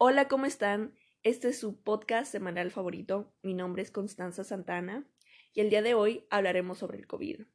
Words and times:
Hola, 0.00 0.28
¿cómo 0.28 0.46
están? 0.46 0.94
Este 1.24 1.48
es 1.48 1.58
su 1.58 1.82
podcast 1.82 2.30
semanal 2.30 2.70
favorito. 2.70 3.34
Mi 3.42 3.52
nombre 3.52 3.82
es 3.82 3.90
Constanza 3.90 4.44
Santana 4.44 5.04
y 5.52 5.60
el 5.60 5.70
día 5.70 5.82
de 5.82 5.94
hoy 5.94 6.24
hablaremos 6.30 6.78
sobre 6.78 6.98
el 6.98 7.08
COVID, 7.08 7.46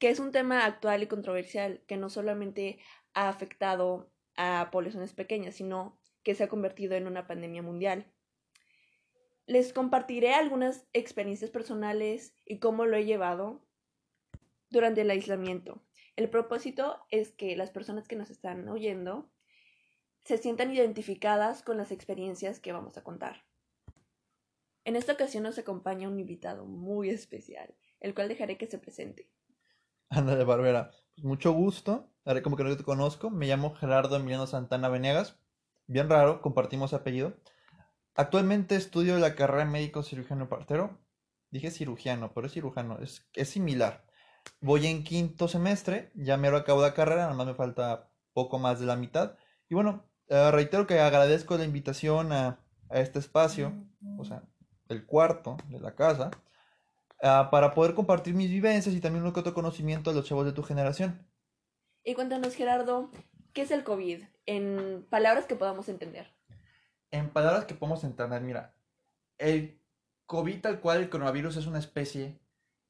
que 0.00 0.08
es 0.08 0.18
un 0.18 0.32
tema 0.32 0.66
actual 0.66 1.04
y 1.04 1.06
controversial 1.06 1.84
que 1.86 1.96
no 1.96 2.10
solamente 2.10 2.80
ha 3.14 3.28
afectado 3.28 4.10
a 4.34 4.70
poblaciones 4.72 5.12
pequeñas, 5.12 5.54
sino 5.54 5.96
que 6.24 6.34
se 6.34 6.42
ha 6.42 6.48
convertido 6.48 6.96
en 6.96 7.06
una 7.06 7.28
pandemia 7.28 7.62
mundial. 7.62 8.12
Les 9.46 9.72
compartiré 9.72 10.34
algunas 10.34 10.88
experiencias 10.92 11.52
personales 11.52 12.34
y 12.44 12.58
cómo 12.58 12.84
lo 12.84 12.96
he 12.96 13.04
llevado 13.04 13.64
durante 14.70 15.02
el 15.02 15.10
aislamiento. 15.10 15.84
El 16.16 16.28
propósito 16.30 16.98
es 17.12 17.30
que 17.30 17.54
las 17.54 17.70
personas 17.70 18.08
que 18.08 18.16
nos 18.16 18.30
están 18.30 18.68
oyendo 18.68 19.30
se 20.24 20.38
sientan 20.38 20.72
identificadas 20.72 21.62
con 21.62 21.76
las 21.76 21.92
experiencias 21.92 22.60
que 22.60 22.72
vamos 22.72 22.96
a 22.96 23.02
contar. 23.02 23.44
En 24.84 24.96
esta 24.96 25.12
ocasión 25.12 25.42
nos 25.42 25.58
acompaña 25.58 26.08
un 26.08 26.18
invitado 26.18 26.64
muy 26.64 27.10
especial, 27.10 27.74
el 28.00 28.14
cual 28.14 28.28
dejaré 28.28 28.56
que 28.56 28.66
se 28.66 28.78
presente. 28.78 29.30
Ándale, 30.08 30.44
Barbera. 30.44 30.90
Pues 31.14 31.24
mucho 31.24 31.52
gusto. 31.52 32.10
Haré 32.24 32.42
como 32.42 32.56
que 32.56 32.64
no 32.64 32.76
te 32.76 32.82
conozco. 32.84 33.30
Me 33.30 33.46
llamo 33.46 33.74
Gerardo 33.74 34.16
Emiliano 34.16 34.46
Santana 34.46 34.88
Venegas. 34.88 35.38
Bien 35.86 36.08
raro, 36.08 36.40
compartimos 36.40 36.94
apellido. 36.94 37.34
Actualmente 38.14 38.76
estudio 38.76 39.18
la 39.18 39.34
carrera 39.34 39.64
médico 39.64 40.02
cirujano 40.02 40.48
partero. 40.48 40.98
Dije 41.50 41.70
cirugiano, 41.70 42.32
pero 42.32 42.46
es 42.46 42.52
cirujano, 42.52 42.98
es, 43.00 43.28
es 43.34 43.48
similar. 43.48 44.04
Voy 44.60 44.86
en 44.86 45.04
quinto 45.04 45.48
semestre, 45.48 46.12
ya 46.14 46.36
me 46.36 46.50
lo 46.50 46.58
acabo 46.58 46.80
la 46.80 46.94
carrera, 46.94 47.22
nada 47.22 47.34
más 47.34 47.46
me 47.46 47.54
falta 47.54 48.10
poco 48.32 48.58
más 48.58 48.78
de 48.78 48.86
la 48.86 48.96
mitad. 48.96 49.36
Y 49.68 49.74
bueno, 49.74 50.09
eh, 50.30 50.50
reitero 50.52 50.86
que 50.86 51.00
agradezco 51.00 51.58
la 51.58 51.64
invitación 51.64 52.32
a, 52.32 52.60
este 52.90 53.18
espacio, 53.18 53.72
o 54.18 54.24
sea, 54.24 54.42
el 54.88 55.06
cuarto 55.06 55.56
de 55.68 55.78
la 55.78 55.94
casa, 55.94 56.30
ah, 57.22 57.48
para 57.52 57.72
poder 57.72 57.94
compartir 57.94 58.34
mis 58.34 58.50
vivencias 58.50 58.94
y 58.94 59.00
también 59.00 59.24
un 59.24 59.32
que 59.32 59.40
otro 59.40 59.54
conocimiento 59.54 60.10
de 60.10 60.16
los 60.16 60.24
chavos 60.24 60.44
de 60.44 60.52
tu 60.52 60.64
generación. 60.64 61.24
Y 62.02 62.14
cuéntanos, 62.14 62.54
Gerardo, 62.54 63.10
¿qué 63.52 63.62
es 63.62 63.70
el 63.70 63.84
COVID? 63.84 64.24
En 64.46 65.06
palabras 65.08 65.46
que 65.46 65.54
podamos 65.54 65.88
entender. 65.88 66.32
En 67.12 67.30
palabras 67.30 67.64
que 67.64 67.74
podamos 67.74 68.02
entender, 68.02 68.40
mira, 68.40 68.74
el 69.38 69.80
COVID 70.26 70.60
tal 70.60 70.80
cual, 70.80 70.98
el 70.98 71.10
coronavirus 71.10 71.56
es 71.56 71.66
una 71.66 71.78
especie 71.78 72.40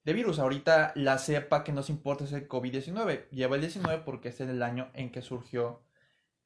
de 0.04 0.12
virus. 0.12 0.38
Ahorita 0.38 0.92
la 0.94 1.18
cepa 1.18 1.64
que 1.64 1.72
nos 1.72 1.90
importa 1.90 2.24
es 2.24 2.32
el 2.32 2.48
COVID-19. 2.48 3.28
Lleva 3.30 3.56
el 3.56 3.62
19 3.62 4.02
porque 4.04 4.28
es 4.28 4.40
el 4.40 4.62
año 4.62 4.90
en 4.94 5.10
que 5.10 5.22
surgió 5.22 5.82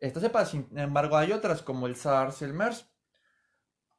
esta 0.06 0.20
cepa, 0.20 0.44
sin 0.44 0.68
embargo, 0.78 1.16
hay 1.16 1.32
otras 1.32 1.62
como 1.62 1.86
el 1.86 1.96
SARS 1.96 2.42
y 2.42 2.44
el 2.44 2.52
MERS. 2.52 2.86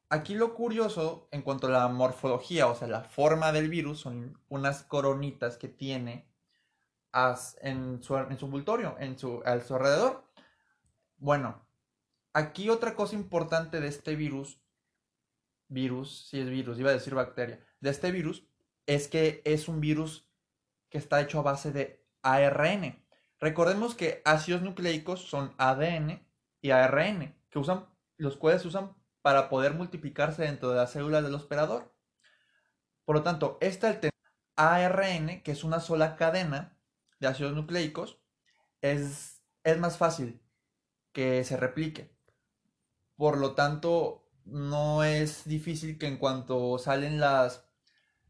Aquí 0.08 0.36
lo 0.36 0.54
curioso 0.54 1.28
en 1.32 1.42
cuanto 1.42 1.66
a 1.66 1.70
la 1.70 1.88
morfología, 1.88 2.68
o 2.68 2.76
sea, 2.76 2.86
la 2.86 3.02
forma 3.02 3.50
del 3.50 3.68
virus, 3.68 4.00
son 4.00 4.40
unas 4.48 4.84
coronitas 4.84 5.56
que 5.56 5.66
tiene 5.66 6.30
en 7.60 8.02
su, 8.02 8.16
en 8.16 8.38
su 8.38 8.94
en 9.00 9.18
su, 9.18 9.42
a 9.44 9.60
su 9.60 9.74
alrededor. 9.74 10.24
Bueno, 11.16 11.66
aquí 12.32 12.68
otra 12.68 12.94
cosa 12.94 13.16
importante 13.16 13.80
de 13.80 13.88
este 13.88 14.14
virus, 14.14 14.60
virus, 15.66 16.28
si 16.28 16.38
es 16.38 16.48
virus, 16.48 16.78
iba 16.78 16.90
a 16.90 16.94
decir 16.94 17.16
bacteria, 17.16 17.66
de 17.80 17.90
este 17.90 18.12
virus, 18.12 18.46
es 18.86 19.08
que 19.08 19.42
es 19.44 19.66
un 19.66 19.80
virus 19.80 20.28
que 20.88 20.98
está 20.98 21.20
hecho 21.20 21.40
a 21.40 21.42
base 21.42 21.72
de 21.72 22.06
ARN. 22.22 23.04
Recordemos 23.38 23.94
que 23.94 24.22
ácidos 24.24 24.62
nucleicos 24.62 25.28
son 25.28 25.54
ADN 25.58 26.26
y 26.62 26.70
ARN, 26.70 27.34
que 27.50 27.58
usan, 27.58 27.86
los 28.16 28.36
cuales 28.36 28.64
usan 28.64 28.96
para 29.22 29.48
poder 29.48 29.74
multiplicarse 29.74 30.42
dentro 30.42 30.70
de 30.70 30.76
las 30.76 30.92
células 30.92 31.22
del 31.22 31.34
hospedador. 31.34 31.94
Por 33.04 33.16
lo 33.16 33.22
tanto, 33.22 33.58
este 33.60 34.10
ARN, 34.56 35.42
que 35.42 35.52
es 35.52 35.64
una 35.64 35.80
sola 35.80 36.16
cadena 36.16 36.78
de 37.20 37.26
ácidos 37.28 37.54
nucleicos, 37.54 38.18
es, 38.80 39.42
es 39.64 39.78
más 39.78 39.98
fácil 39.98 40.40
que 41.12 41.44
se 41.44 41.56
replique. 41.56 42.16
Por 43.16 43.38
lo 43.38 43.54
tanto, 43.54 44.28
no 44.44 45.04
es 45.04 45.44
difícil 45.44 45.98
que 45.98 46.06
en 46.06 46.18
cuanto 46.18 46.78
salen 46.78 47.20
las, 47.20 47.66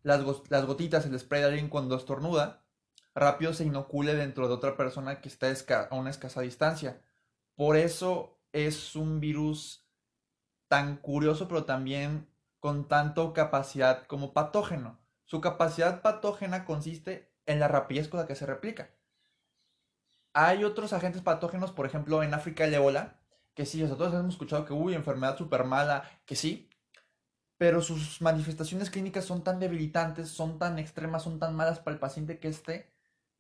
las, 0.02 0.24
las 0.50 0.64
gotitas, 0.66 1.06
el 1.06 1.18
spray 1.18 1.42
de 1.42 1.48
alguien 1.48 1.68
cuando 1.68 1.96
estornuda, 1.96 2.65
rápido 3.16 3.54
se 3.54 3.64
inocule 3.64 4.14
dentro 4.14 4.46
de 4.46 4.54
otra 4.54 4.76
persona 4.76 5.20
que 5.20 5.28
está 5.28 5.48
a 5.90 5.94
una 5.94 6.10
escasa 6.10 6.42
distancia. 6.42 7.02
Por 7.56 7.76
eso 7.76 8.38
es 8.52 8.94
un 8.94 9.18
virus 9.20 9.88
tan 10.68 10.98
curioso, 10.98 11.48
pero 11.48 11.64
también 11.64 12.28
con 12.60 12.88
tanto 12.88 13.32
capacidad 13.32 14.06
como 14.06 14.34
patógeno. 14.34 15.00
Su 15.24 15.40
capacidad 15.40 16.02
patógena 16.02 16.64
consiste 16.64 17.32
en 17.46 17.58
la 17.58 17.68
rapidez 17.68 18.08
con 18.08 18.20
la 18.20 18.26
que 18.26 18.34
se 18.34 18.46
replica. 18.46 18.90
Hay 20.34 20.64
otros 20.64 20.92
agentes 20.92 21.22
patógenos, 21.22 21.72
por 21.72 21.86
ejemplo, 21.86 22.22
en 22.22 22.34
África 22.34 22.64
el 22.64 22.74
ébola, 22.74 23.18
que 23.54 23.64
sí, 23.64 23.82
nosotros 23.82 24.12
hemos 24.12 24.34
escuchado 24.34 24.66
que, 24.66 24.74
uy, 24.74 24.94
enfermedad 24.94 25.38
súper 25.38 25.64
mala, 25.64 26.04
que 26.26 26.36
sí, 26.36 26.68
pero 27.56 27.80
sus 27.80 28.20
manifestaciones 28.20 28.90
clínicas 28.90 29.24
son 29.24 29.42
tan 29.42 29.58
debilitantes, 29.58 30.28
son 30.28 30.58
tan 30.58 30.78
extremas, 30.78 31.22
son 31.22 31.38
tan 31.38 31.56
malas 31.56 31.78
para 31.78 31.94
el 31.94 32.00
paciente 32.00 32.38
que 32.38 32.48
esté 32.48 32.95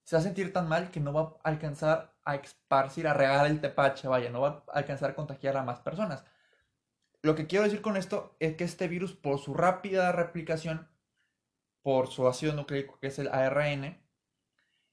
se 0.06 0.14
va 0.14 0.20
a 0.20 0.22
sentir 0.22 0.52
tan 0.52 0.68
mal 0.68 0.92
que 0.92 1.00
no 1.00 1.12
va 1.12 1.36
a 1.42 1.48
alcanzar 1.48 2.14
a 2.24 2.36
esparcir, 2.36 3.08
a 3.08 3.12
regar 3.12 3.44
el 3.46 3.60
tepache, 3.60 4.06
vaya, 4.06 4.30
no 4.30 4.40
va 4.40 4.64
a 4.68 4.78
alcanzar 4.78 5.10
a 5.10 5.14
contagiar 5.16 5.56
a 5.56 5.64
más 5.64 5.80
personas. 5.80 6.24
Lo 7.22 7.34
que 7.34 7.48
quiero 7.48 7.64
decir 7.64 7.82
con 7.82 7.96
esto 7.96 8.36
es 8.38 8.54
que 8.54 8.62
este 8.62 8.86
virus, 8.86 9.14
por 9.14 9.40
su 9.40 9.52
rápida 9.52 10.12
replicación, 10.12 10.88
por 11.82 12.06
su 12.06 12.28
ácido 12.28 12.52
nucleico 12.52 13.00
que 13.00 13.08
es 13.08 13.18
el 13.18 13.26
ARN, 13.28 14.00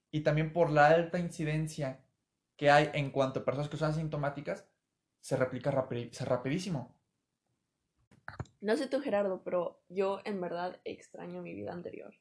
y 0.09 0.21
también 0.21 0.51
por 0.51 0.71
la 0.71 0.87
alta 0.87 1.19
incidencia 1.19 2.03
que 2.57 2.71
hay 2.71 2.89
en 2.93 3.11
cuanto 3.11 3.41
a 3.41 3.45
personas 3.45 3.69
que 3.69 3.77
son 3.77 3.91
asintomáticas, 3.91 4.65
se 5.21 5.37
replica 5.37 5.69
rapidísimo. 5.69 6.95
No 8.61 8.75
sé 8.77 8.87
tú, 8.87 8.99
Gerardo, 8.99 9.43
pero 9.43 9.83
yo 9.89 10.21
en 10.25 10.41
verdad 10.41 10.81
extraño 10.85 11.43
mi 11.43 11.53
vida 11.53 11.71
anterior. 11.71 12.15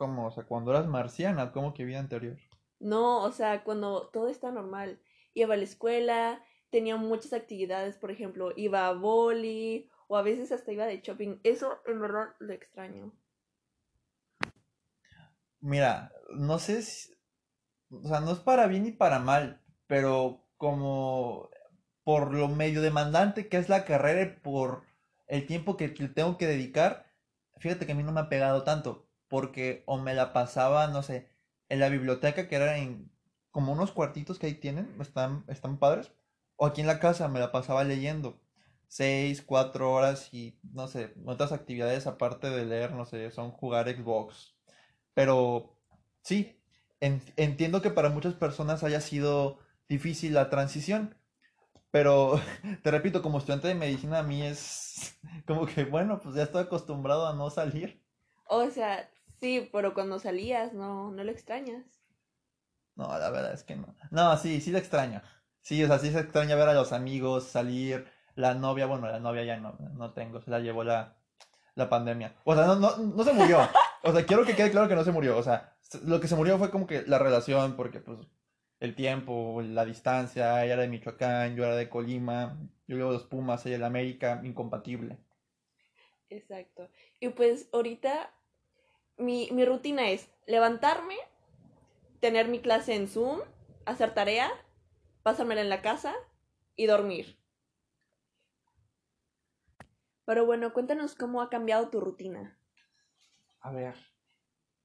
¿Cómo? 0.00 0.28
O 0.28 0.30
sea, 0.30 0.44
cuando 0.44 0.70
eras 0.70 0.86
marciana, 0.86 1.52
¿cómo 1.52 1.74
que 1.74 1.84
vida 1.84 1.98
anterior? 1.98 2.38
No, 2.78 3.22
o 3.22 3.32
sea, 3.32 3.64
cuando 3.64 4.08
todo 4.08 4.28
está 4.28 4.50
normal. 4.50 4.98
Iba 5.34 5.52
a 5.52 5.56
la 5.58 5.64
escuela, 5.64 6.42
tenía 6.70 6.96
muchas 6.96 7.34
actividades, 7.34 7.98
por 7.98 8.10
ejemplo, 8.10 8.54
iba 8.56 8.86
a 8.86 8.94
boli 8.94 9.90
o 10.08 10.16
a 10.16 10.22
veces 10.22 10.52
hasta 10.52 10.72
iba 10.72 10.86
de 10.86 11.02
shopping. 11.02 11.38
Eso 11.44 11.82
en 11.84 12.00
verdad 12.00 12.28
lo 12.38 12.54
extraño. 12.54 13.12
Mira, 15.60 16.10
no 16.34 16.58
sé 16.58 16.80
si... 16.80 17.12
O 17.90 18.08
sea, 18.08 18.20
no 18.20 18.32
es 18.32 18.38
para 18.38 18.68
bien 18.68 18.84
ni 18.84 18.92
para 18.92 19.18
mal, 19.18 19.60
pero 19.86 20.46
como 20.56 21.50
por 22.04 22.32
lo 22.32 22.48
medio 22.48 22.80
demandante 22.80 23.50
que 23.50 23.58
es 23.58 23.68
la 23.68 23.84
carrera 23.84 24.22
y 24.22 24.40
por 24.40 24.82
el 25.26 25.46
tiempo 25.46 25.76
que 25.76 25.90
tengo 25.90 26.38
que 26.38 26.46
dedicar, 26.46 27.04
fíjate 27.58 27.84
que 27.84 27.92
a 27.92 27.94
mí 27.94 28.02
no 28.02 28.12
me 28.12 28.20
ha 28.20 28.30
pegado 28.30 28.64
tanto 28.64 29.09
porque 29.30 29.84
o 29.86 29.98
me 29.98 30.14
la 30.14 30.34
pasaba, 30.34 30.88
no 30.88 31.02
sé, 31.02 31.30
en 31.70 31.80
la 31.80 31.88
biblioteca 31.88 32.48
que 32.48 32.56
era 32.56 32.78
en 32.78 33.10
como 33.52 33.72
unos 33.72 33.92
cuartitos 33.92 34.38
que 34.38 34.48
ahí 34.48 34.54
tienen, 34.54 34.94
están, 35.00 35.44
están 35.48 35.78
padres, 35.78 36.12
o 36.56 36.66
aquí 36.66 36.82
en 36.82 36.86
la 36.88 37.00
casa 37.00 37.28
me 37.28 37.40
la 37.40 37.52
pasaba 37.52 37.84
leyendo 37.84 38.40
seis, 38.88 39.42
cuatro 39.42 39.92
horas 39.92 40.34
y 40.34 40.58
no 40.72 40.88
sé, 40.88 41.14
otras 41.24 41.52
actividades 41.52 42.06
aparte 42.06 42.50
de 42.50 42.66
leer, 42.66 42.92
no 42.92 43.06
sé, 43.06 43.30
son 43.30 43.52
jugar 43.52 43.88
Xbox. 43.88 44.56
Pero 45.14 45.76
sí, 46.22 46.60
entiendo 47.00 47.82
que 47.82 47.90
para 47.90 48.10
muchas 48.10 48.34
personas 48.34 48.82
haya 48.84 49.00
sido 49.00 49.60
difícil 49.88 50.34
la 50.34 50.50
transición, 50.50 51.16
pero 51.90 52.40
te 52.82 52.90
repito, 52.90 53.22
como 53.22 53.38
estudiante 53.38 53.68
de 53.68 53.74
medicina 53.74 54.18
a 54.18 54.22
mí 54.24 54.42
es 54.42 55.18
como 55.46 55.66
que, 55.66 55.84
bueno, 55.84 56.20
pues 56.20 56.34
ya 56.34 56.42
estoy 56.44 56.62
acostumbrado 56.64 57.28
a 57.28 57.34
no 57.34 57.50
salir. 57.50 58.02
O 58.48 58.68
sea, 58.70 59.08
Sí, 59.40 59.68
pero 59.72 59.94
cuando 59.94 60.18
salías, 60.18 60.74
no, 60.74 61.10
no 61.10 61.24
lo 61.24 61.30
extrañas. 61.30 61.84
No, 62.94 63.06
la 63.18 63.30
verdad 63.30 63.54
es 63.54 63.64
que 63.64 63.76
no. 63.76 63.96
No, 64.10 64.36
sí, 64.36 64.60
sí 64.60 64.70
lo 64.70 64.78
extraño. 64.78 65.22
Sí, 65.62 65.82
o 65.82 65.86
sea, 65.86 65.98
sí 65.98 66.10
se 66.10 66.20
extraña 66.20 66.56
ver 66.56 66.68
a 66.68 66.74
los 66.74 66.92
amigos, 66.92 67.44
salir, 67.44 68.06
la 68.34 68.54
novia, 68.54 68.86
bueno, 68.86 69.08
la 69.08 69.20
novia 69.20 69.44
ya 69.44 69.56
no, 69.56 69.76
no 69.94 70.12
tengo, 70.12 70.40
se 70.40 70.50
la 70.50 70.60
llevó 70.60 70.84
la, 70.84 71.16
la 71.74 71.88
pandemia. 71.88 72.36
O 72.44 72.54
sea, 72.54 72.66
no, 72.66 72.76
no, 72.76 72.96
no 72.96 73.24
se 73.24 73.32
murió. 73.32 73.58
O 74.02 74.12
sea, 74.12 74.24
quiero 74.24 74.46
que 74.46 74.56
quede 74.56 74.70
claro 74.70 74.88
que 74.88 74.94
no 74.94 75.04
se 75.04 75.12
murió. 75.12 75.36
O 75.36 75.42
sea, 75.42 75.76
lo 76.06 76.20
que 76.20 76.26
se 76.26 76.34
murió 76.34 76.56
fue 76.56 76.70
como 76.70 76.86
que 76.86 77.02
la 77.06 77.18
relación, 77.18 77.76
porque 77.76 78.00
pues 78.00 78.18
el 78.80 78.94
tiempo, 78.94 79.60
la 79.62 79.84
distancia, 79.84 80.64
ella 80.64 80.72
era 80.72 80.82
de 80.82 80.88
Michoacán, 80.88 81.54
yo 81.54 81.64
era 81.66 81.76
de 81.76 81.90
Colima, 81.90 82.58
yo 82.88 82.96
luego 82.96 83.12
los 83.12 83.24
Pumas, 83.24 83.66
ella 83.66 83.76
de 83.78 83.84
América, 83.84 84.40
incompatible. 84.42 85.18
Exacto. 86.30 86.88
Y 87.20 87.28
pues 87.28 87.68
ahorita 87.74 88.32
mi, 89.20 89.50
mi 89.52 89.64
rutina 89.64 90.08
es 90.10 90.28
levantarme, 90.46 91.16
tener 92.20 92.48
mi 92.48 92.60
clase 92.60 92.94
en 92.94 93.08
Zoom, 93.08 93.40
hacer 93.86 94.14
tarea, 94.14 94.50
pasármela 95.22 95.60
en 95.60 95.68
la 95.68 95.82
casa 95.82 96.14
y 96.76 96.86
dormir. 96.86 97.38
Pero 100.24 100.46
bueno, 100.46 100.72
cuéntanos 100.72 101.14
cómo 101.14 101.42
ha 101.42 101.50
cambiado 101.50 101.88
tu 101.88 102.00
rutina. 102.00 102.56
A 103.60 103.72
ver, 103.72 103.94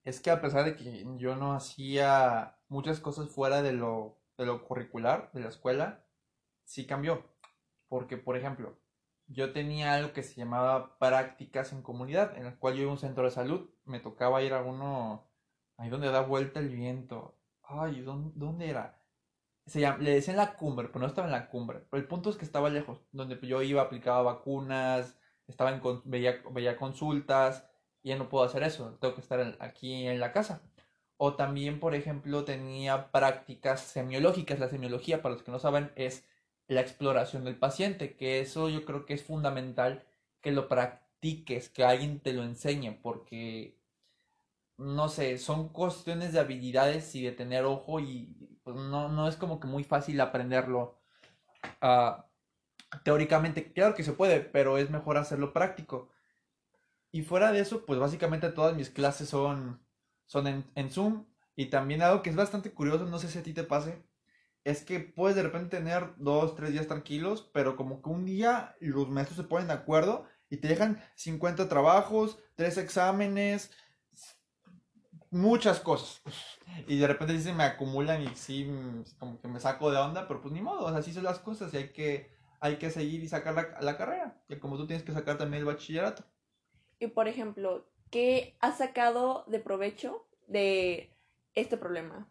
es 0.03 0.19
que 0.19 0.31
a 0.31 0.41
pesar 0.41 0.65
de 0.65 0.75
que 0.75 1.05
yo 1.17 1.35
no 1.35 1.53
hacía 1.53 2.57
muchas 2.67 2.99
cosas 2.99 3.29
fuera 3.29 3.61
de 3.61 3.73
lo, 3.73 4.17
de 4.38 4.45
lo 4.45 4.63
curricular, 4.65 5.31
de 5.33 5.41
la 5.41 5.49
escuela, 5.49 6.03
sí 6.63 6.85
cambió. 6.85 7.23
Porque, 7.88 8.17
por 8.17 8.35
ejemplo, 8.38 8.77
yo 9.27 9.54
tenía 9.54 9.94
algo 9.94 10.13
que 10.13 10.24
se 10.24 10.36
llamaba 10.36 10.98
prácticas 11.00 11.74
en 11.74 11.81
comunidad, 11.81 12.38
en 12.38 12.45
el 12.45 12.57
cual 12.57 12.75
yo 12.75 12.81
iba 12.83 12.92
a 12.92 12.94
un 12.94 13.00
centro 13.00 13.24
de 13.24 13.31
salud, 13.31 13.69
me 13.86 14.00
tocaba 14.00 14.42
ir 14.44 14.54
a 14.54 14.62
uno, 14.62 15.27
ahí 15.77 15.89
donde 15.89 16.12
da 16.12 16.22
vuelta 16.22 16.60
el 16.60 16.69
viento. 16.69 17.38
Ay, 17.63 18.01
¿dónde, 18.01 18.69
era? 18.69 19.01
Se 19.66 19.80
le 19.80 20.12
decían 20.12 20.38
la 20.38 20.56
cumbre, 20.56 20.88
pero 20.88 21.00
no 21.00 21.07
estaba 21.07 21.27
en 21.27 21.31
la 21.33 21.50
cumbre. 21.50 21.86
El 21.92 22.07
punto 22.07 22.30
es 22.30 22.38
que 22.38 22.45
estaba 22.45 22.69
lejos, 22.69 23.01
donde 23.12 23.39
yo 23.48 23.62
iba, 23.63 23.81
aplicaba 23.81 24.22
vacunas, 24.22 25.18
estaba 25.48 25.72
en, 25.72 25.81
veía, 26.06 26.42
veía 26.51 26.77
consultas, 26.77 27.68
y 28.04 28.10
ya 28.10 28.18
no 28.18 28.30
puedo 28.30 28.45
hacer 28.45 28.62
eso, 28.63 28.98
tengo 29.01 29.16
que 29.16 29.22
estar 29.22 29.57
aquí 29.60 30.07
en 30.07 30.19
la 30.19 30.31
casa. 30.31 30.62
O 31.18 31.36
también, 31.36 31.80
por 31.80 31.95
ejemplo, 31.95 32.45
tenía 32.45 33.12
prácticas 33.12 33.81
semiológicas. 33.81 34.60
La 34.60 34.68
semiología, 34.69 35.22
para 35.22 35.33
los 35.33 35.44
que 35.44 35.51
no 35.51 35.60
saben, 35.60 35.92
es 35.95 36.25
la 36.67 36.81
exploración 36.81 37.44
del 37.45 37.57
paciente, 37.57 38.15
que 38.15 38.39
eso 38.39 38.69
yo 38.69 38.85
creo 38.85 39.06
que 39.06 39.13
es 39.13 39.23
fundamental 39.23 40.06
que 40.41 40.51
lo 40.51 40.67
practiques, 40.67 41.69
que 41.69 41.83
alguien 41.83 42.19
te 42.19 42.33
lo 42.33 42.44
enseñe, 42.44 43.00
porque, 43.01 43.79
no 44.77 45.09
sé, 45.09 45.38
son 45.38 45.69
cuestiones 45.69 46.33
de 46.33 46.39
habilidades 46.39 47.15
y 47.15 47.23
de 47.23 47.31
tener 47.31 47.65
ojo 47.65 48.00
y 48.00 48.59
pues, 48.63 48.75
no, 48.75 49.09
no 49.09 49.27
es 49.27 49.35
como 49.38 49.59
que 49.59 49.67
muy 49.67 49.83
fácil 49.83 50.19
aprenderlo 50.21 51.00
ah, 51.81 52.27
teóricamente. 53.03 53.73
Claro 53.73 53.95
que 53.95 54.03
se 54.03 54.13
puede, 54.13 54.41
pero 54.41 54.77
es 54.77 54.89
mejor 54.89 55.17
hacerlo 55.17 55.53
práctico. 55.53 56.09
Y 57.12 57.23
fuera 57.23 57.51
de 57.51 57.62
eso, 57.62 57.85
pues 57.85 58.00
básicamente 58.00 58.50
todas 58.51 58.75
mis 58.75 58.89
clases 58.89 59.29
son, 59.29 59.81
son 60.25 60.47
en, 60.47 60.65
en 60.75 60.91
Zoom. 60.91 61.25
Y 61.56 61.67
también 61.67 62.01
algo 62.01 62.21
que 62.21 62.29
es 62.29 62.35
bastante 62.35 62.71
curioso, 62.73 63.06
no 63.06 63.19
sé 63.19 63.29
si 63.29 63.39
a 63.39 63.44
ti 63.44 63.53
te 63.53 63.63
pase, 63.63 64.03
es 64.65 64.83
que 64.83 65.00
puedes 65.00 65.35
de 65.35 65.44
repente 65.44 65.77
tener 65.77 66.15
dos, 66.17 66.56
tres 66.56 66.71
días 66.71 66.88
tranquilos, 66.88 67.50
pero 67.53 67.77
como 67.77 68.01
que 68.01 68.09
un 68.09 68.25
día 68.25 68.75
los 68.81 69.07
maestros 69.09 69.38
se 69.38 69.44
ponen 69.44 69.67
de 69.67 69.73
acuerdo 69.73 70.25
y 70.50 70.57
te 70.57 70.67
dejan 70.67 71.01
50 71.15 71.69
trabajos, 71.69 72.39
tres 72.56 72.77
exámenes, 72.77 73.71
muchas 75.29 75.79
cosas. 75.79 76.21
Y 76.88 76.97
de 76.97 77.07
repente 77.07 77.38
sí 77.38 77.44
se 77.44 77.53
me 77.53 77.63
acumulan 77.63 78.23
y 78.23 78.35
sí, 78.35 78.67
como 79.19 79.39
que 79.39 79.47
me 79.47 79.59
saco 79.59 79.91
de 79.91 80.00
onda, 80.00 80.27
pero 80.27 80.41
pues 80.41 80.51
ni 80.51 80.62
modo, 80.62 80.88
así 80.88 81.13
son 81.13 81.23
las 81.23 81.38
cosas 81.38 81.71
y 81.73 81.77
hay 81.77 81.89
que, 81.94 82.31
hay 82.59 82.77
que 82.77 82.89
seguir 82.89 83.23
y 83.23 83.27
sacar 83.27 83.53
la, 83.53 83.77
la 83.81 83.97
carrera, 83.97 84.41
que 84.47 84.59
como 84.59 84.77
tú 84.77 84.88
tienes 84.88 85.06
que 85.06 85.13
sacar 85.13 85.38
también 85.38 85.62
el 85.62 85.67
bachillerato. 85.67 86.23
Y 87.00 87.07
por 87.07 87.27
ejemplo, 87.27 87.85
¿qué 88.09 88.57
has 88.62 88.79
sacado 88.79 89.45
de 89.47 89.59
provecho 89.59 90.25
de 90.47 91.12
este 91.53 91.77
problema? 91.77 92.27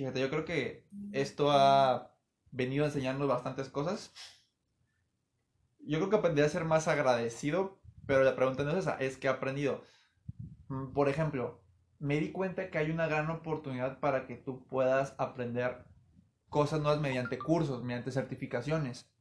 Fíjate, 0.00 0.18
yo 0.18 0.30
creo 0.30 0.46
que 0.46 0.86
esto 1.12 1.50
ha 1.50 2.16
venido 2.52 2.84
a 2.84 2.86
enseñarnos 2.86 3.28
bastantes 3.28 3.68
cosas. 3.68 4.14
Yo 5.80 5.98
creo 5.98 6.08
que 6.08 6.16
aprendí 6.16 6.40
a 6.40 6.48
ser 6.48 6.64
más 6.64 6.88
agradecido, 6.88 7.78
pero 8.06 8.24
la 8.24 8.34
pregunta 8.34 8.64
no 8.64 8.70
es 8.70 8.78
esa, 8.78 8.96
es 8.96 9.18
que 9.18 9.26
he 9.26 9.30
aprendido. 9.30 9.82
Mm, 10.68 10.94
por 10.94 11.10
ejemplo, 11.10 11.60
me 11.98 12.18
di 12.18 12.32
cuenta 12.32 12.70
que 12.70 12.78
hay 12.78 12.90
una 12.90 13.08
gran 13.08 13.28
oportunidad 13.30 14.00
para 14.00 14.26
que 14.26 14.36
tú 14.36 14.66
puedas 14.68 15.14
aprender 15.18 15.84
cosas 16.48 16.80
nuevas 16.80 17.02
mediante 17.02 17.38
cursos, 17.38 17.84
mediante 17.84 18.10
certificaciones. 18.10 19.12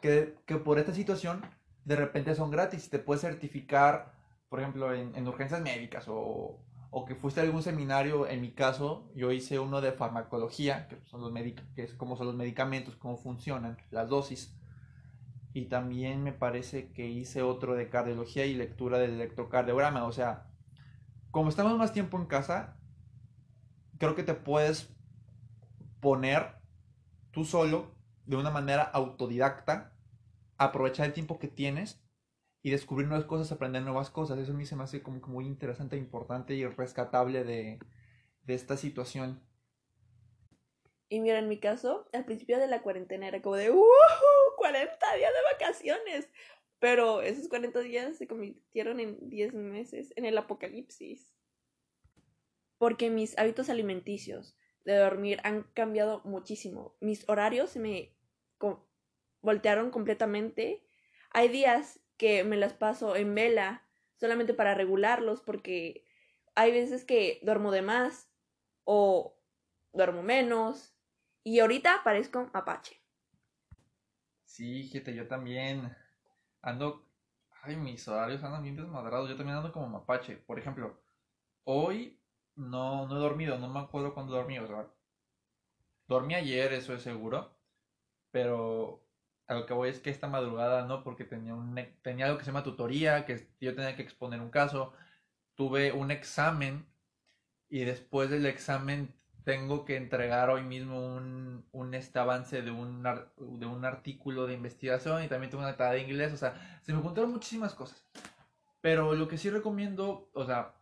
Que, 0.00 0.38
que 0.46 0.56
por 0.56 0.78
esta 0.78 0.94
situación 0.94 1.42
de 1.84 1.96
repente 1.96 2.34
son 2.34 2.50
gratis. 2.50 2.88
Te 2.88 2.98
puedes 2.98 3.20
certificar, 3.20 4.14
por 4.48 4.60
ejemplo, 4.60 4.94
en, 4.94 5.14
en 5.14 5.28
urgencias 5.28 5.60
médicas 5.60 6.06
o, 6.08 6.58
o 6.94 7.06
que 7.06 7.14
fuiste 7.14 7.40
a 7.40 7.42
algún 7.42 7.62
seminario, 7.62 8.28
en 8.28 8.42
mi 8.42 8.50
caso, 8.50 9.10
yo 9.14 9.32
hice 9.32 9.58
uno 9.58 9.80
de 9.80 9.92
farmacología, 9.92 10.88
que, 10.88 11.00
son 11.06 11.22
los 11.22 11.32
que 11.74 11.84
es 11.84 11.94
cómo 11.94 12.16
son 12.16 12.26
los 12.26 12.36
medicamentos, 12.36 12.96
cómo 12.96 13.16
funcionan, 13.16 13.78
las 13.90 14.10
dosis. 14.10 14.54
Y 15.54 15.66
también 15.66 16.22
me 16.22 16.34
parece 16.34 16.92
que 16.92 17.08
hice 17.08 17.40
otro 17.40 17.74
de 17.74 17.88
cardiología 17.88 18.44
y 18.44 18.52
lectura 18.52 18.98
del 18.98 19.12
electrocardiograma. 19.12 20.04
O 20.04 20.12
sea, 20.12 20.50
como 21.30 21.48
estamos 21.48 21.78
más 21.78 21.94
tiempo 21.94 22.18
en 22.18 22.26
casa, 22.26 22.76
creo 23.96 24.14
que 24.14 24.22
te 24.22 24.34
puedes 24.34 24.94
poner 26.00 26.56
tú 27.30 27.46
solo, 27.46 27.94
de 28.26 28.36
una 28.36 28.50
manera 28.50 28.82
autodidacta, 28.82 29.94
aprovechar 30.58 31.06
el 31.06 31.14
tiempo 31.14 31.38
que 31.38 31.48
tienes 31.48 32.01
y 32.62 32.70
descubrir 32.70 33.08
nuevas 33.08 33.26
cosas, 33.26 33.50
aprender 33.50 33.82
nuevas 33.82 34.10
cosas. 34.10 34.38
Eso 34.38 34.52
a 34.52 34.54
mí 34.54 34.64
se 34.64 34.76
me 34.76 34.84
hace 34.84 35.02
como 35.02 35.18
muy 35.26 35.46
interesante, 35.46 35.96
importante 35.96 36.54
y 36.54 36.64
rescatable 36.64 37.44
de, 37.44 37.78
esta 38.46 38.76
situación. 38.76 39.42
Y 41.08 41.20
mira, 41.20 41.38
en 41.38 41.48
mi 41.48 41.58
caso, 41.58 42.08
al 42.12 42.24
principio 42.24 42.58
de 42.58 42.68
la 42.68 42.82
cuarentena 42.82 43.26
era 43.28 43.42
como 43.42 43.56
de 43.56 43.70
¡Uh! 43.70 43.84
40 44.56 45.16
días 45.16 45.32
de 45.32 45.52
vacaciones. 45.52 46.28
Pero 46.78 47.22
esos 47.22 47.48
40 47.48 47.80
días 47.80 48.16
se 48.16 48.26
convirtieron 48.26 48.98
en 48.98 49.28
10 49.28 49.54
meses 49.54 50.12
en 50.16 50.24
el 50.24 50.38
apocalipsis. 50.38 51.34
Porque 52.78 53.10
mis 53.10 53.36
hábitos 53.38 53.68
alimenticios 53.70 54.56
de 54.84 54.96
dormir 54.96 55.40
han 55.44 55.64
cambiado 55.74 56.22
muchísimo. 56.24 56.96
Mis 57.00 57.28
horarios 57.28 57.70
se 57.70 57.80
me 57.80 58.16
voltearon 59.40 59.90
completamente. 59.90 60.84
Hay 61.30 61.48
días 61.48 62.01
que 62.22 62.44
me 62.44 62.56
las 62.56 62.72
paso 62.72 63.16
en 63.16 63.34
vela 63.34 63.82
solamente 64.14 64.54
para 64.54 64.76
regularlos 64.76 65.40
porque 65.40 66.04
hay 66.54 66.70
veces 66.70 67.04
que 67.04 67.40
duermo 67.42 67.72
de 67.72 67.82
más 67.82 68.28
o 68.84 69.34
duermo 69.92 70.22
menos 70.22 70.94
y 71.42 71.58
ahorita 71.58 72.02
parezco 72.04 72.48
apache. 72.52 73.00
Sí, 74.44 74.84
gente, 74.84 75.12
yo 75.16 75.26
también 75.26 75.96
ando, 76.62 77.04
ay, 77.62 77.74
mis 77.74 78.06
horarios 78.06 78.44
andan 78.44 78.62
bien 78.62 78.76
desmadrados, 78.76 79.28
yo 79.28 79.36
también 79.36 79.56
ando 79.58 79.72
como 79.72 79.88
mapache. 79.88 80.36
Por 80.36 80.60
ejemplo, 80.60 81.02
hoy 81.64 82.20
no, 82.54 83.08
no 83.08 83.16
he 83.16 83.20
dormido, 83.20 83.58
no 83.58 83.68
me 83.68 83.80
acuerdo 83.80 84.14
cuándo 84.14 84.34
dormí, 84.34 84.60
o 84.60 84.66
sea, 84.68 84.86
dormí 86.06 86.36
ayer, 86.36 86.72
eso 86.72 86.94
es 86.94 87.02
seguro, 87.02 87.56
pero 88.30 89.02
a 89.52 89.56
lo 89.56 89.66
que 89.66 89.74
voy 89.74 89.90
es 89.90 90.00
que 90.00 90.10
esta 90.10 90.28
madrugada 90.28 90.86
no, 90.86 91.02
porque 91.04 91.24
tenía, 91.24 91.54
un, 91.54 91.78
tenía 92.02 92.26
algo 92.26 92.38
que 92.38 92.44
se 92.44 92.50
llama 92.50 92.64
tutoría, 92.64 93.24
que 93.24 93.48
yo 93.60 93.74
tenía 93.74 93.96
que 93.96 94.02
exponer 94.02 94.40
un 94.40 94.50
caso, 94.50 94.92
tuve 95.54 95.92
un 95.92 96.10
examen 96.10 96.86
y 97.68 97.84
después 97.84 98.30
del 98.30 98.46
examen 98.46 99.14
tengo 99.44 99.84
que 99.84 99.96
entregar 99.96 100.50
hoy 100.50 100.62
mismo 100.62 101.00
un, 101.00 101.64
un 101.72 101.94
este 101.94 102.18
avance 102.18 102.62
de 102.62 102.70
un, 102.70 103.02
de 103.02 103.66
un 103.66 103.84
artículo 103.84 104.46
de 104.46 104.54
investigación 104.54 105.24
y 105.24 105.28
también 105.28 105.50
tengo 105.50 105.64
una 105.64 105.76
tarea 105.76 105.94
de 105.94 106.02
inglés, 106.02 106.32
o 106.32 106.36
sea, 106.36 106.80
se 106.82 106.92
me 106.92 107.02
juntaron 107.02 107.32
muchísimas 107.32 107.74
cosas. 107.74 108.06
Pero 108.80 109.14
lo 109.14 109.28
que 109.28 109.38
sí 109.38 109.50
recomiendo, 109.50 110.30
o 110.32 110.44
sea, 110.44 110.74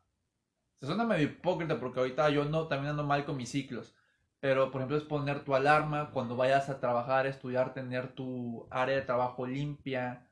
se 0.81 0.87
suena 0.87 1.05
medio 1.05 1.25
hipócrita 1.25 1.79
porque 1.79 2.00
ahorita 2.00 2.31
yo 2.31 2.45
no, 2.45 2.67
también 2.67 2.91
ando 2.91 3.05
mal 3.05 3.25
con 3.25 3.37
mis 3.37 3.50
ciclos. 3.50 3.95
Pero, 4.40 4.70
por 4.70 4.80
ejemplo, 4.80 4.97
es 4.97 5.04
poner 5.04 5.44
tu 5.44 5.54
alarma 5.54 6.11
cuando 6.12 6.35
vayas 6.35 6.68
a 6.70 6.80
trabajar, 6.80 7.26
estudiar, 7.26 7.75
tener 7.75 8.14
tu 8.14 8.66
área 8.70 8.97
de 8.97 9.02
trabajo 9.02 9.47
limpia, 9.47 10.30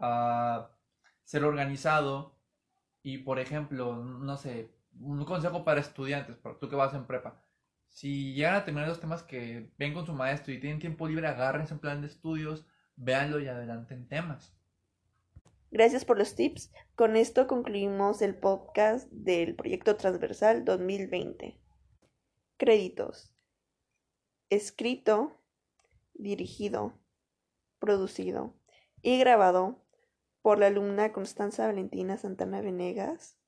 uh, 0.00 0.64
ser 1.24 1.44
organizado. 1.44 2.36
Y, 3.02 3.18
por 3.18 3.38
ejemplo, 3.38 3.96
no 3.96 4.36
sé, 4.36 4.70
un 4.98 5.24
consejo 5.24 5.64
para 5.64 5.80
estudiantes, 5.80 6.36
para 6.36 6.58
tú 6.58 6.68
que 6.68 6.76
vas 6.76 6.94
en 6.94 7.06
prepa. 7.06 7.40
Si 7.88 8.34
llegan 8.34 8.56
a 8.56 8.64
terminar 8.64 8.88
los 8.88 9.00
temas 9.00 9.22
que 9.22 9.70
ven 9.78 9.94
con 9.94 10.04
su 10.04 10.14
maestro 10.14 10.52
y 10.52 10.60
tienen 10.60 10.80
tiempo 10.80 11.06
libre, 11.06 11.28
agárrense 11.28 11.74
en 11.74 11.80
plan 11.80 12.00
de 12.00 12.08
estudios, 12.08 12.66
véanlo 12.96 13.38
y 13.38 13.46
adelanten 13.46 14.08
temas. 14.08 14.52
Gracias 15.70 16.04
por 16.04 16.18
los 16.18 16.34
tips. 16.34 16.72
Con 16.96 17.14
esto 17.14 17.46
concluimos 17.46 18.20
el 18.20 18.34
podcast 18.36 19.08
del 19.12 19.54
proyecto 19.54 19.96
transversal 19.96 20.64
2020. 20.64 21.60
Créditos 22.56 23.33
escrito, 24.54 25.32
dirigido, 26.14 26.94
producido 27.78 28.54
y 29.02 29.18
grabado 29.18 29.84
por 30.42 30.58
la 30.58 30.66
alumna 30.66 31.12
Constanza 31.12 31.66
Valentina 31.66 32.16
Santana 32.16 32.60
Venegas 32.60 33.38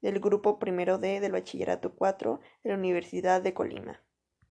del 0.00 0.20
grupo 0.20 0.58
primero 0.58 0.98
D 0.98 1.20
del 1.20 1.32
Bachillerato 1.32 1.94
4 1.94 2.40
de 2.62 2.70
la 2.70 2.76
Universidad 2.76 3.42
de 3.42 3.54
Colima. 3.54 4.02